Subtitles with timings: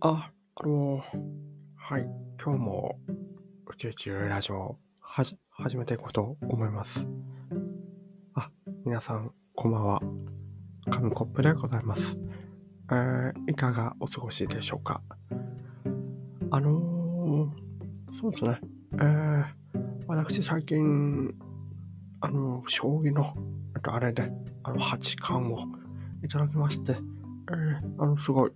[0.00, 1.02] あ、あの、
[1.74, 2.06] はい、
[2.42, 2.98] 今日も
[3.66, 7.08] 宇宙一ラジオはじ始めていこうと思います。
[8.34, 8.50] あ、
[8.84, 10.02] 皆さん、こんばんは。
[10.90, 12.18] 紙コップでございます。
[12.90, 15.00] えー、いかがお過ごしでしょうか？
[16.50, 18.60] あのー、そうですね。
[18.92, 19.44] えー、
[20.08, 21.34] 私最近、
[22.20, 23.34] あの、将棋の、
[23.82, 24.30] あれで、
[24.62, 25.60] あの、八冠を
[26.22, 28.52] いただきまして、えー、あの、すごい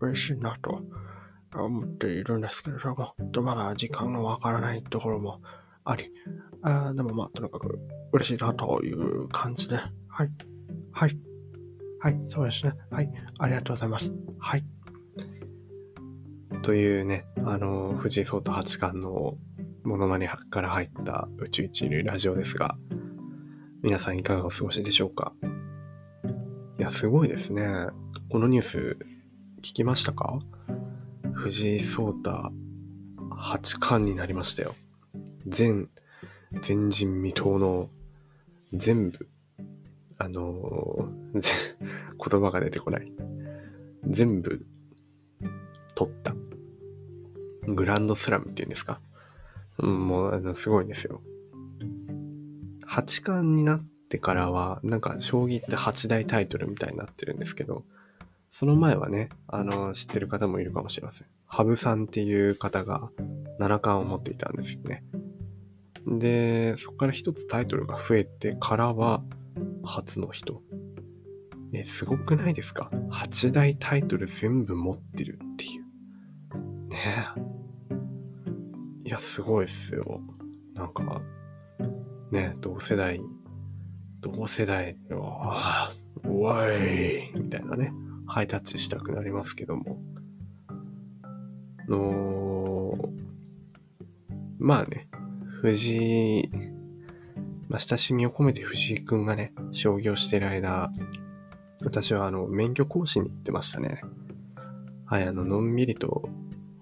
[0.00, 0.82] 嬉しいなと
[1.54, 5.40] 思っているんですけれども、とまだ時間がわからないところも
[5.84, 6.12] あり、
[6.62, 7.78] あでもまあ、とにかく
[8.12, 9.76] 嬉しいなという感じで、
[10.08, 10.30] はい、
[10.92, 11.18] はい、
[12.00, 12.74] はい、そうですね。
[12.90, 14.10] はい、ありがとうございます。
[14.38, 14.64] はい。
[16.62, 19.38] というね、あの、藤井聡太八冠の
[19.82, 22.76] モノマネから入った宇宙一流ラジオですが、
[23.82, 25.32] 皆さんいかがお過ごしでしょうか？
[26.78, 27.66] いや、すごいですね。
[28.30, 28.98] このニュース
[29.62, 30.38] 聞きましたか？
[31.32, 32.52] 藤井聡太
[33.36, 34.74] 八冠になりましたよ。
[35.46, 35.88] 全、
[36.52, 37.88] 前人未到の
[38.72, 39.28] 全部、
[40.18, 41.42] あのー
[42.30, 43.12] 言葉が出てこない。
[44.06, 44.66] 全部
[45.94, 46.34] 取った。
[47.66, 49.00] グランドスラムっていうんですか？
[49.78, 51.22] もう、あの、すごいんですよ。
[52.84, 57.84] 八冠になってからは、なんか、将棋って八大タイトルみたいになってるんですけど、
[58.50, 61.28] その前はね、あの、知ってる方もいるかもしれません。
[61.46, 63.10] 羽生さんっていう方が
[63.58, 65.04] 七冠を持っていたんですよね。
[66.06, 69.22] で、そこから一つタイトルが増えてからは、
[69.84, 70.62] 初の人。
[71.72, 72.90] え、すごくないですか？
[73.08, 76.88] 八大タイトル全部持ってるっていう。
[76.88, 77.32] ね
[79.04, 79.08] え。
[79.08, 80.20] いや、すごいっすよ。
[80.74, 81.22] なんか、
[82.32, 83.20] ね同世代、
[84.20, 87.92] 同世代、うわーうわいみたいなね。
[88.30, 89.98] ハイタッチしたくなりますけども。
[91.88, 92.94] の
[94.58, 95.08] まあね、
[95.62, 96.50] 藤井、
[97.68, 100.92] まあ、親しみを込めて藤井くんがね、将棋をしてる間、
[101.82, 104.02] 私はあの、免許講師に行ってましたね。
[105.06, 106.28] はい、あの、のんびりと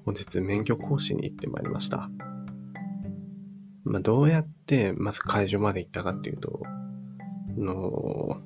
[0.04, 2.10] 本日免許講師に行ってまいりました。
[3.84, 6.68] まあ、どうやって、まず会場まで行ったかっていうと、あ
[7.56, 8.40] の、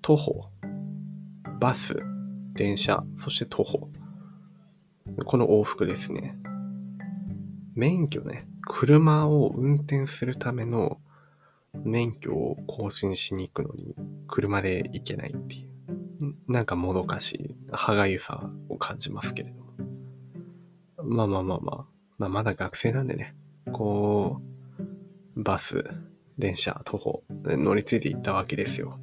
[0.00, 0.50] 徒歩、
[1.60, 1.96] バス、
[2.60, 3.88] 電車、そして徒歩。
[5.24, 6.36] この往復ですね。
[7.74, 11.00] 免許ね、車を運転するための
[11.72, 13.94] 免許を更新しに行くのに
[14.28, 15.66] 車で行けないってい
[16.20, 16.34] う。
[16.52, 19.72] なんかもどかしい、歯がゆさを感じますけれども。
[21.02, 21.86] まあまあまあまあ、
[22.18, 23.34] まあまだ学生なんでね、
[23.72, 24.42] こ
[25.34, 25.82] う、バス、
[26.36, 29.00] 電車、徒歩、乗り継いで行ったわけですよ。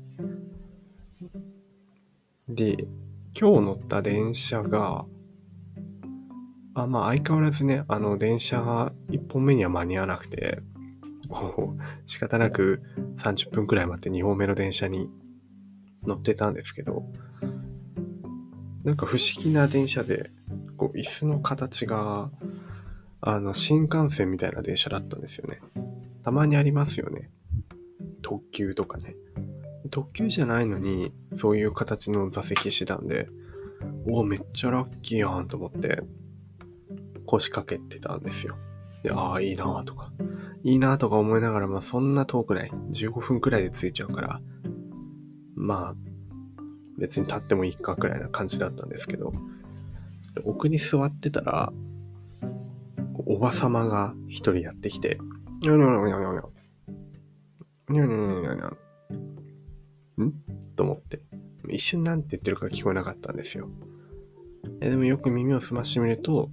[2.48, 2.88] で、
[3.40, 5.06] 今日乗った電車が、
[6.74, 10.64] あまあ相変わらずね、あの電車が1本目には間に合わなくて、
[11.30, 12.82] こう仕方なく
[13.18, 15.08] 30分くらい待って2本目の電車に
[16.04, 17.04] 乗ってたんですけど、
[18.84, 20.32] なんか不思議な電車で、
[20.76, 22.32] こう椅子の形が、
[23.22, 25.60] あの新幹線みたいな電車だったんですよね。
[26.24, 27.30] たまにありますよね。
[28.24, 29.16] 特急とかね。
[29.90, 33.28] 特急じゃないのに、そういう形の座席してたんで、
[34.08, 36.04] おお、めっちゃラッキーやんと思って、
[37.26, 38.58] 腰掛けてたんですよ。
[39.04, 40.12] で、ああ、いいなーとか、
[40.64, 42.72] いいなーとか思いながら、まあそんな遠くない。
[42.92, 44.42] 15分くらいで着いちゃうから、
[45.56, 45.96] まあ、
[46.98, 49.34] 別に立ってもいいかくらいな感じだったんですけど、
[50.46, 51.72] 奥に座ってたら、
[53.26, 55.20] おばさまが一人やってきて、
[55.62, 56.52] にょにょにょにょにょにょ。
[57.90, 58.87] にょにょにょにょにょ。
[60.24, 60.34] ん？
[60.76, 61.22] と思って。
[61.70, 63.70] 一瞬なんて言ってるか聞こえなかったんですよ。
[64.80, 66.50] でもよく耳を澄ましてみると、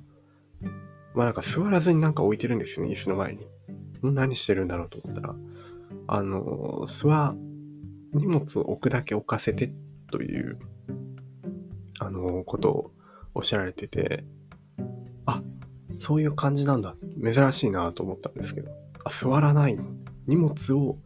[1.15, 3.47] まあなんか座らずになんか置いてるんですよね、椅子の前に。
[4.03, 5.35] 何してるんだろうと思ったら、
[6.09, 7.35] あの、座、
[8.13, 9.73] 荷物を置くだけ置かせて
[10.11, 10.59] という、
[11.99, 12.93] あの、ことを
[13.35, 14.25] おっしゃられてて、
[15.27, 15.43] あ、
[15.97, 16.97] そういう感じなんだ。
[17.23, 18.71] 珍しいなと思ったんですけど、
[19.05, 19.79] あ、座らない。
[20.27, 20.99] 荷物を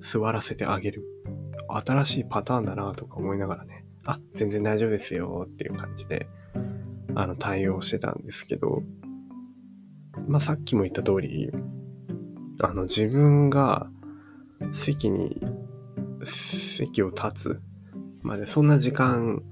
[0.00, 1.04] 座らせてあげる。
[1.68, 6.28] 新しいパターンだなとか思いながらね、あ、全然大丈夫ですよっていう感じで、
[7.14, 8.82] あの、対応してたんですけど、
[10.28, 11.50] まあ、さっきも言った通り、
[12.62, 13.90] あの、自分が
[14.72, 15.40] 席に、
[16.24, 17.60] 席を立つ
[18.22, 19.42] までそんな時間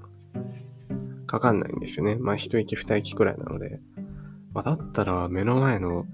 [1.27, 2.17] かかんないんですよね。
[2.17, 3.81] まあ、一息二息くらいなので。
[4.53, 6.07] まあ、だったら目の前の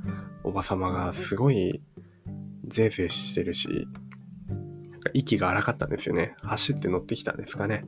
[0.44, 1.82] おばさまがすごい
[2.66, 3.86] ぜいぜいしてるし、
[5.14, 6.34] 息が荒かったんですよね。
[6.42, 7.84] 走って乗ってきたんですかね。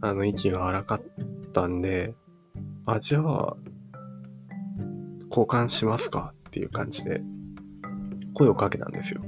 [0.00, 1.02] あの、息が荒かっ
[1.52, 2.14] たんで、
[2.86, 3.56] あ、じゃあ、
[5.28, 6.34] 交換しますか？
[6.48, 7.22] っていう感じで、
[8.34, 9.22] 声をかけたんですよ。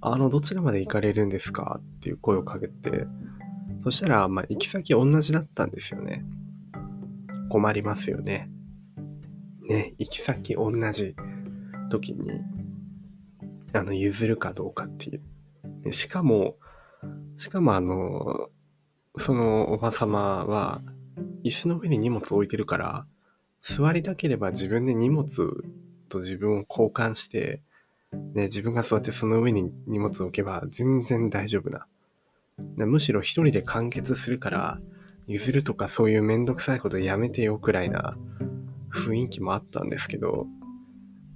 [0.00, 1.80] あの、どちらまで行かれるんですか？
[1.80, 3.06] っていう声をかけて、
[3.84, 6.24] そしたら、まあ、行き先同じだったんですよね。
[7.48, 8.50] 困りますよね。
[9.68, 11.14] ね、行き先同じ
[11.88, 12.40] 時に、
[13.72, 15.22] あの、譲るかどうかっていう。
[15.90, 16.56] しかも、
[17.36, 18.48] しかもあの、
[19.16, 20.82] そのおばさまは、
[21.44, 23.06] 椅子の上に荷物置いてるから、
[23.60, 25.26] 座りたければ自分で荷物
[26.08, 27.62] と自分を交換して、
[28.34, 31.86] ね、自分が座ってその上に荷物を置けば全然大丈夫な。
[32.86, 34.80] むしろ一人で完結するから、
[35.26, 38.16] 譲るとかそういうめんどくさいことやめてよくらいな
[38.92, 40.46] 雰囲気もあったんですけど、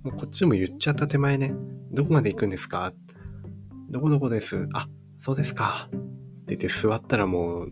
[0.02, 1.54] もうこっちも言っちゃった手前ね、
[1.92, 2.92] どこまで行くんですか？
[3.88, 4.68] どこどこです。
[4.72, 4.88] あ、
[5.18, 5.88] そうですか。
[5.92, 7.66] って言って座ったらも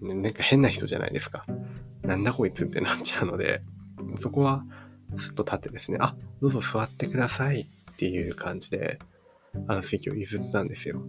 [0.00, 1.44] う、なんか変な人じゃないですか。
[2.02, 3.62] なんだこいつってなっちゃうので、
[4.18, 4.64] そこは
[5.16, 8.98] すっと立ってですね、あ、どうぞ座ってくださいっていう感じで、
[9.68, 11.02] あの席を譲ったんですよ。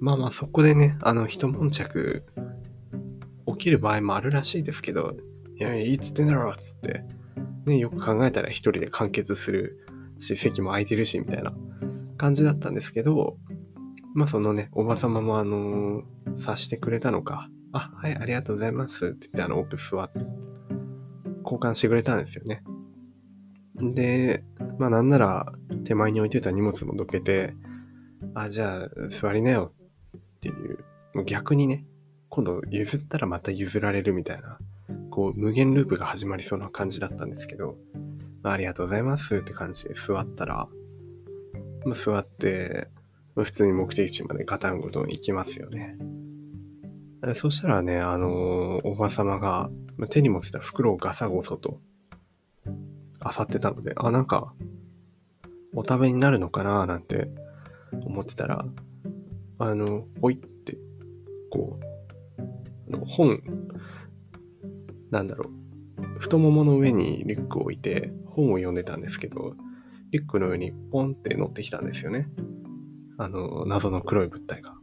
[0.00, 2.24] まあまあそこでね、あの一悶着
[3.46, 5.16] 起きる場合もあるらしいですけど、
[5.56, 7.04] いや、いいっつってんだろっつって、
[7.66, 9.86] ね、よく考えたら一人で完結する
[10.20, 11.52] し、席も空いてるし、みたいな
[12.18, 13.38] 感じだったんですけど、
[14.14, 20.18] まあそのね、おばさまもあのー、察してくれたのか、あ、はい、ありがとうございますって言って、あの、奥座って、
[21.44, 22.62] 交換してくれたんですよね。
[23.76, 24.44] で、
[24.78, 25.52] まあなんなら、
[25.84, 27.54] 手前に置いてた荷物もどけて、
[28.34, 29.72] あ、じゃあ、座りなよ
[30.16, 30.84] っていう、
[31.14, 31.86] もう逆にね、
[32.28, 34.58] 今度譲ったらまた譲られるみたいな、
[35.10, 37.76] こう、無限ループが始まりそうな感じだったんですけど、
[38.42, 40.68] まあ、ありがとうございますって感じで座ったら、
[41.94, 42.88] 座って、
[43.34, 45.96] ま、普通に目的地までガタンゴトン行きますよね。
[47.34, 49.70] そしたらね、あのー、おばさまが
[50.10, 51.80] 手に持ってた袋をガサゴソと
[52.64, 54.54] 漁ってたので、あ、なんか、
[55.74, 57.28] お食べになるのかななんて
[57.92, 58.64] 思ってたら、
[59.58, 60.78] あの、おいって、
[61.50, 61.78] こ
[62.38, 62.44] う、
[62.94, 63.42] あの本、
[65.10, 65.50] なんだろ
[65.98, 69.54] う、太ももの上にリュックを置いて本を読んでたんですけど、
[70.10, 72.28] リュックの上にポンって乗ってきたんですよね。
[73.18, 74.74] あの、謎の黒い物体が。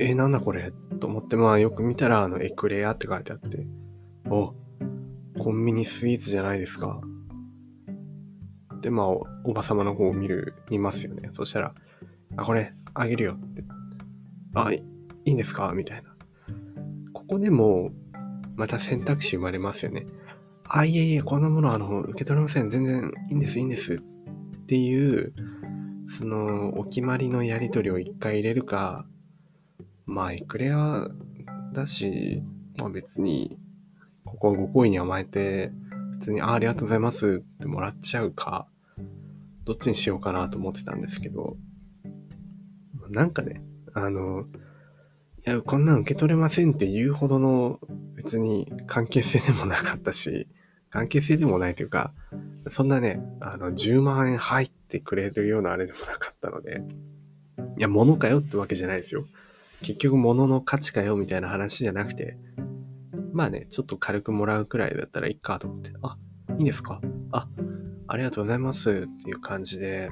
[0.00, 0.72] え、なんだこれ？
[1.00, 3.66] と思って、まあよく見たら、あの、エクレアって書いてあって、
[4.28, 4.54] お、
[5.38, 7.00] コンビニスイーツじゃないですか。
[8.80, 11.30] で、まあお、おばさまの方を見る、見ますよね。
[11.32, 11.74] そしたら、
[12.36, 13.64] あ、これ、あげるよって。
[14.54, 14.82] あ、い
[15.24, 15.72] いんですか？
[15.74, 16.16] みたいな。
[17.12, 17.90] ここでも、
[18.56, 20.06] また選択肢生まれますよね。
[20.70, 22.68] あ、いえいえ、こんなもの、あの、受け取れません。
[22.68, 23.94] 全然いいんです、いいんです。
[23.94, 25.32] っていう、
[26.08, 29.06] その、お決まりのやり取りを一回入れるか、
[30.04, 31.08] まあ、エクレア
[31.72, 32.42] だし、
[32.76, 33.58] まあ別に、
[34.24, 35.72] ここはご好意に甘えて、
[36.12, 38.68] 普通に、あありがとうございますってもらっちゃうか、
[39.64, 41.56] どっちにしようかなと思ってたんですけど、
[43.10, 43.62] なんかね、
[43.94, 44.44] あの、
[45.46, 47.80] いや、こんなん受け取れませんって言うほどの
[48.16, 50.46] 別に関係性でもなかったし、
[50.90, 52.12] 関係性でもないというか、
[52.68, 56.82] そんなね、あの、10万円入ってくれるようなあれでもなかったので、
[57.76, 59.26] いや、物かよってわけじゃないですよ。
[59.82, 62.36] 結局物の価値かよみたいな話じゃなくて、
[63.32, 66.16] まあね、ちょっと軽くもらうくらいだったらいいかと思って、あ、
[66.50, 67.00] いいんですか？
[67.30, 67.48] あ、
[68.08, 68.92] ありがとうございますっ
[69.22, 70.10] ていう感じで、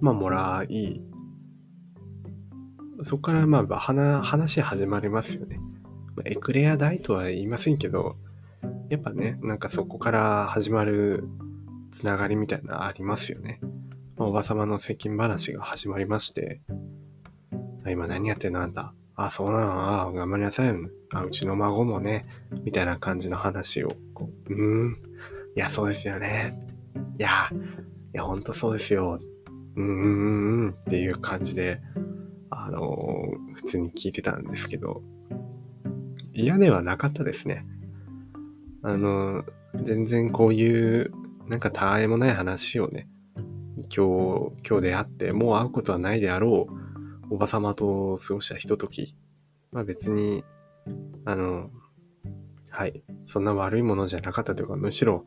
[0.00, 1.00] まあもらい、
[3.02, 5.58] そこからまあ話始まりますよね。
[6.26, 8.16] エクレア代とは言いませんけど、
[8.90, 11.28] やっぱね、なんかそこから始まる
[11.92, 13.60] つながりみたいなありますよね。
[14.16, 16.60] まあ、おばさまの接近話が始まりまして、
[17.88, 18.92] 今何やってんのあんた。
[19.14, 19.72] あ、そうなの？
[19.80, 20.74] ああ、頑張りなさい。
[21.12, 22.22] あ、うちの孫もね、
[22.64, 24.92] みたいな感じの話を、こう、うーん。
[24.92, 24.96] い
[25.54, 26.58] や、そうですよね。
[27.16, 29.20] いや、いや、ほんとそうですよ。
[29.76, 31.80] うーん、っていう感じで、
[32.50, 35.02] あのー、普通に聞いてたんですけど、
[36.32, 37.64] 嫌ではなかったですね。
[38.82, 39.44] あの、
[39.74, 41.12] 全然こういう、
[41.48, 43.08] なんかたわいもない話をね、
[43.94, 46.66] 今日、今日出会って、もう会うことはないであろ
[47.30, 49.16] う、おばさまと過ごしたひととき、
[49.72, 50.44] まあ別に、
[51.24, 51.70] あの、
[52.70, 55.26] はい、そんな悪いものじゃなかったというか、むしろ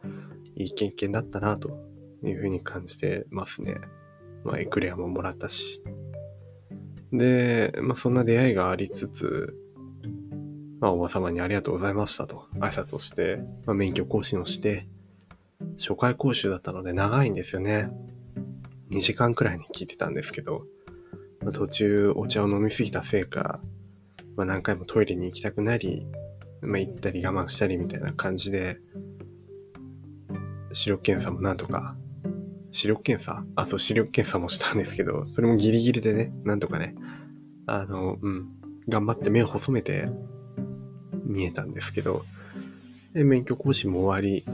[0.56, 1.78] いい経験だったな、と
[2.24, 3.76] いうふうに感じてますね。
[4.44, 5.82] まあエクレアももらったし。
[7.12, 9.56] で、まあそんな出会いがありつつ、
[10.84, 14.86] まあ、おば様にありがとうございましたと挨拶をして、まあ、免許更新をして、
[15.80, 17.90] 初回講習だったので長いんですよね。
[18.92, 20.66] 2時間くらいに聞いてたんですけど、
[21.40, 23.62] まあ、途中お茶を飲みすぎたせいか、
[24.36, 26.06] まあ、何回もトイレに行きたくなり、
[26.60, 28.82] まあ、行ったり我慢したりみたいな感じで、
[30.74, 31.96] 視力検査もなんとか、
[32.74, 33.46] 視力検査？
[33.56, 36.94] あ、そう、視力検査もしたんですけど、それもギリギリでね、なんとかね、
[37.68, 38.50] あの、うん、
[38.90, 40.10] 頑張って目を細めて
[41.24, 42.26] 見えたんですけど、
[43.14, 44.46] で免許更新も終わり、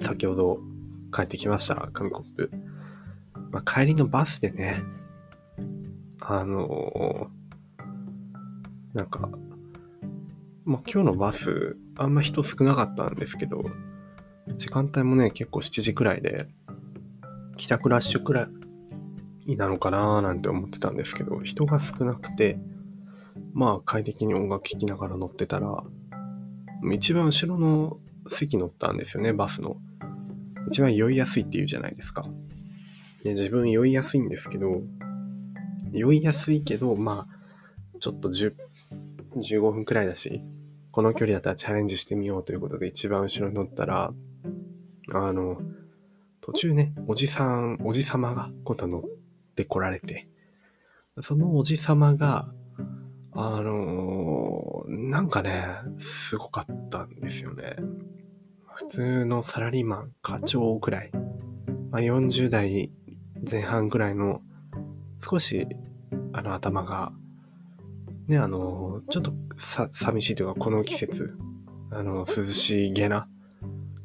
[0.00, 0.60] 先ほど
[1.12, 2.50] 帰ってきました、紙コップ。
[3.50, 4.82] まあ、帰りのバスでね、
[6.20, 9.30] あのー、なんか、
[10.64, 13.64] まあ、今日のバス、あんま人少なかったんですけど、
[14.56, 16.48] 時間帯もね、結構7時くらいで、
[17.56, 18.48] 帰宅ラッシュくら
[19.46, 22.58] いなのかなーなんて思ってたんですけど、人が少なくて、
[23.56, 25.82] まあ快適に音楽聴きながら乗ってたら、
[26.92, 27.98] 一番後ろの
[28.28, 29.78] 席乗ったんですよね、バスの。
[30.68, 32.26] 一番酔いやすいって言うじゃないですか。
[33.24, 34.82] で自分酔いやすいんですけど、
[35.90, 38.52] 酔いやすいけど、まあ、ちょっと10、
[39.36, 40.42] 15分くらいだし、
[40.90, 44.12] この距離だったらチャレンジしてみようということで一番後ろに乗ったら、
[45.14, 45.62] あの、
[46.42, 49.02] 途中ね、おじさん、おじさまが今度は乗っ
[49.54, 50.28] てこられて、
[51.22, 52.52] そのおじさまが、
[53.38, 55.66] あのー、なんかね、
[55.98, 57.76] すごかったんですよね。
[58.74, 61.10] 普通のサラリーマン、課長くらい、
[61.90, 62.90] まあ、40代
[63.48, 64.40] 前半くらいの、
[65.22, 65.66] 少し、
[66.32, 67.12] あの、頭が、
[68.26, 71.36] ね、あのー、ちょっとさ、寂しいというか、この季節、
[71.90, 73.28] あの、涼しげな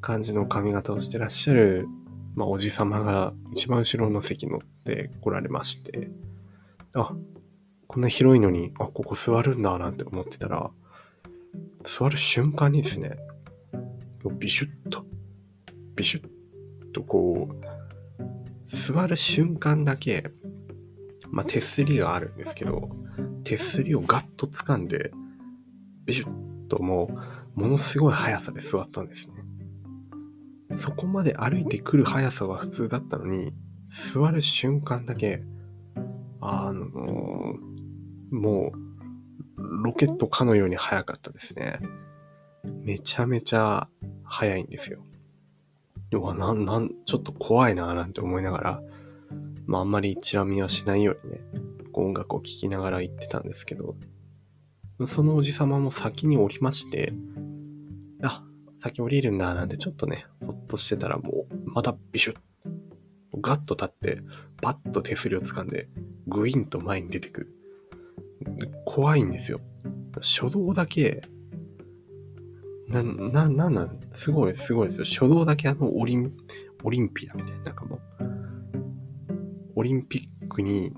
[0.01, 1.87] 感じの髪型をしてらっしゃる、
[2.35, 6.09] まあ、おじさまが一番後ろの席乗って来られまして、
[6.95, 7.13] あ、
[7.91, 10.71] こんな広いのに、あ、ここ座るんだなんて思ってたら、
[11.83, 13.17] 座る瞬間にですね、
[14.39, 15.03] ビシュッと、
[15.93, 20.31] ビシュッとこう、座る瞬間だけ、
[21.31, 22.87] まあ、手すりがあるんですけど、
[23.43, 25.11] 手すりをガッと掴んで、
[26.05, 27.09] ビシュッとも
[27.57, 29.33] う、ものすごい速さで座ったんですね。
[30.77, 33.51] そこまで歩いてくる速さは普通だったのに、
[34.13, 35.43] 座る瞬間だけ、
[36.39, 37.70] あの、
[38.31, 38.71] も
[39.57, 41.79] う、ロケットかのように速かったですね。
[42.83, 43.89] めちゃめちゃ
[44.23, 45.03] 速いんですよ。
[46.13, 48.83] うわ、なん、なん、ちょっと怖いななんて思いながら、
[49.65, 51.41] まああんまりチラ見はしないようにね、
[51.93, 53.95] 音楽を聴きながら行ってたんですけど、
[55.07, 57.13] そのおじさまも先に降りまして、
[58.23, 58.43] あ、
[58.81, 62.37] 先降りるんだなんてちょっとね、ほっとしてたらもう、またビシュッ。
[63.39, 64.21] ガッと立って、
[64.61, 65.87] バッと手すりを掴んで、
[66.27, 67.60] グインと前に出てくる。
[68.85, 69.59] 怖いんですよ。
[70.21, 71.21] 初動だけ、
[72.87, 75.05] な、な、なんなん、すごい、すごいですよ。
[75.05, 76.33] 初動だけあの、オリン、
[76.83, 77.99] オリンピアみたいな、なんかもう、
[79.75, 80.91] オリンピックに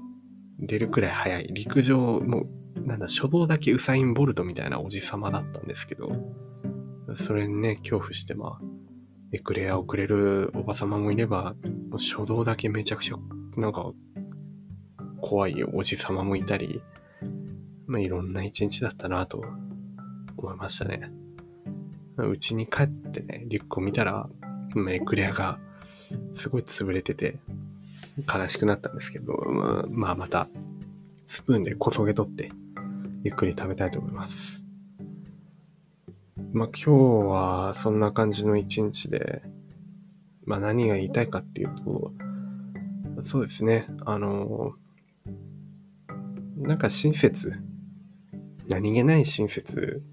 [0.60, 1.48] 出るくらい早い。
[1.54, 2.46] 陸上も、
[2.86, 6.12] なんだ、初動だけウサイン・ボルトみたいなおじさまだったんですけど、
[7.16, 8.62] それにね、恐怖して、まあ、
[9.32, 11.56] エクレアをくれるおばさまもいれば、
[11.90, 13.16] もう初動だけめちゃくちゃ、
[13.60, 13.92] なんか、
[15.22, 16.82] 怖いおじさまもいたり、
[17.86, 19.44] まあ、いろんな一日だったなと
[20.38, 21.12] 思いましたね。
[22.18, 24.30] うちに帰ってね、リュックを見たら、
[24.76, 25.60] まあ、エクレアが
[26.34, 27.40] すごい潰れてて、
[28.32, 30.48] 悲しくなったんですけど、まあ、まあ、また、
[31.26, 32.52] スプーンでこそげ取って、
[33.24, 34.64] ゆっくり食べたいと思います。
[36.52, 36.92] まあ、今日
[37.30, 39.42] はそんな感じの一日で、
[40.46, 42.12] まあ、何が言いたいかっていうと、
[43.24, 44.74] そうですね、あの、
[46.58, 47.54] なんか親切
[48.68, 50.04] 何気ない親切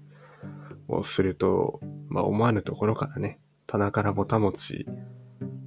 [0.87, 1.79] をすると、
[2.09, 4.85] まあ思わぬところからね、棚からぼたもち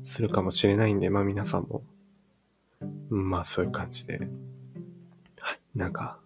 [0.04, 1.82] するかもしれないんで、まあ皆さんも、
[3.08, 4.18] まあそういう感じで、
[5.38, 6.18] はい、なんか、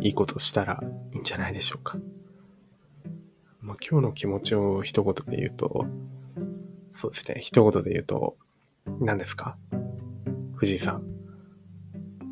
[0.00, 0.80] いいことしたら
[1.12, 1.98] いいんじゃないでしょうか。
[3.60, 5.86] まあ今日の気持ちを一言で言うと、
[6.92, 8.36] そうですね、一言で言うと、
[9.00, 9.58] 何ですか？
[10.54, 11.02] 藤井さん。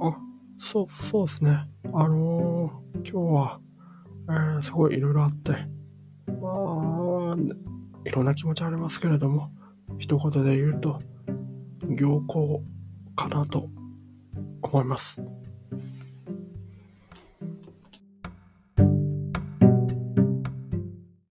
[0.01, 0.17] あ、
[0.57, 1.69] そう、そうですね。
[1.93, 3.61] あのー今日は、
[4.29, 7.37] えー、すごいいろいろあって、まあ、
[8.05, 9.53] いろんな気持ちありますけれども、
[9.99, 10.99] 一言で言うと、
[11.89, 12.63] 行幸
[13.15, 13.69] かなと
[14.61, 15.23] 思います。